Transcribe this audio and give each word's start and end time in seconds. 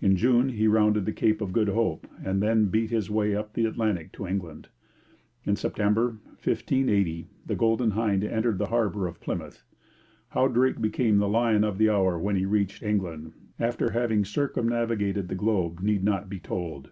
In 0.00 0.14
June 0.14 0.50
he 0.50 0.68
rounded 0.68 1.06
the 1.06 1.12
Cape 1.12 1.40
of 1.40 1.52
Good 1.52 1.70
Hope 1.70 2.06
and 2.24 2.40
then 2.40 2.66
beat 2.66 2.90
his 2.90 3.10
way 3.10 3.34
up 3.34 3.52
the 3.54 3.64
Atlantic 3.66 4.12
to 4.12 4.24
England. 4.24 4.68
In 5.44 5.56
September 5.56 6.20
1580 6.44 7.26
the 7.44 7.56
Golden 7.56 7.90
Hind 7.90 8.22
entered 8.22 8.58
the 8.58 8.66
harbour 8.68 9.08
of 9.08 9.18
Plymouth. 9.20 9.64
How 10.28 10.46
Drake 10.46 10.80
became 10.80 11.18
the 11.18 11.26
lion 11.26 11.64
of 11.64 11.78
the 11.78 11.90
hour 11.90 12.16
when 12.16 12.36
he 12.36 12.46
reached 12.46 12.84
England, 12.84 13.32
after 13.58 13.90
having 13.90 14.24
circumnavigated 14.24 15.26
the 15.26 15.34
globe, 15.34 15.80
need 15.80 16.04
not 16.04 16.28
be 16.30 16.38
told. 16.38 16.90